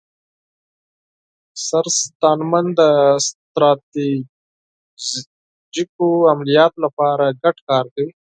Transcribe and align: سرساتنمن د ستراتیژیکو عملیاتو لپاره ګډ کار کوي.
سرساتنمن 1.67 2.65
د 2.79 2.81
ستراتیژیکو 3.27 6.07
عملیاتو 6.31 6.79
لپاره 6.85 7.25
ګډ 7.43 7.57
کار 7.69 7.85
کوي. 7.93 8.11